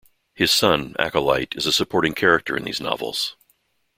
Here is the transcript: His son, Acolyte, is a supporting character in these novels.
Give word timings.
His 0.33 0.49
son, 0.49 0.95
Acolyte, 0.97 1.53
is 1.55 1.67
a 1.67 1.71
supporting 1.71 2.13
character 2.15 2.57
in 2.57 2.63
these 2.63 2.81
novels. 2.81 3.35